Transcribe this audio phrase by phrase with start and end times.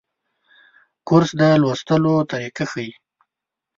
[1.07, 2.91] کورس د لوستلو طریقه ښيي.